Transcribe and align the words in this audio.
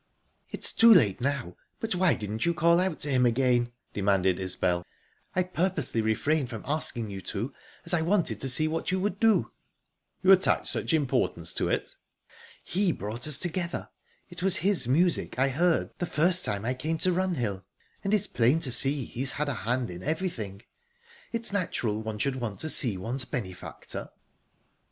"It's 0.49 0.73
too 0.73 0.91
late 0.91 1.21
now, 1.21 1.57
but 1.79 1.93
why 1.93 2.15
didn't 2.15 2.43
you 2.43 2.55
call 2.55 2.79
out 2.79 2.99
to 3.01 3.09
him 3.11 3.23
again?" 3.23 3.71
demanded 3.93 4.39
Isbel. 4.39 4.83
"I 5.35 5.43
purposely 5.43 6.01
refrained 6.01 6.49
from 6.49 6.63
asking 6.65 7.11
you 7.11 7.21
to, 7.21 7.53
as 7.85 7.93
I 7.93 8.01
wanted 8.01 8.41
to 8.41 8.49
see 8.49 8.67
what 8.67 8.89
you 8.89 8.99
would 8.99 9.19
do." 9.19 9.51
"You 10.23 10.31
attach 10.31 10.71
such 10.71 10.91
importance 10.91 11.53
to 11.53 11.67
it?" 11.69 11.93
"He 12.63 12.91
brought 12.91 13.27
us 13.27 13.37
together. 13.37 13.89
It 14.27 14.41
was 14.41 14.57
his 14.65 14.87
music 14.87 15.37
I 15.37 15.49
heard 15.49 15.91
the 15.99 16.07
first 16.07 16.43
time 16.45 16.65
I 16.65 16.73
came 16.73 16.97
to 16.97 17.11
Runhill, 17.13 17.63
and 18.03 18.11
it's 18.11 18.25
plain 18.25 18.59
to 18.61 18.71
see 18.71 19.05
he's 19.05 19.33
had 19.33 19.49
a 19.49 19.53
hand 19.53 19.91
in 19.91 20.01
everything. 20.01 20.63
It's 21.31 21.53
natural 21.53 22.01
one 22.01 22.17
should 22.17 22.37
want 22.37 22.59
to 22.61 22.69
see 22.69 22.97
one's 22.97 23.25
benefactor." 23.25 24.09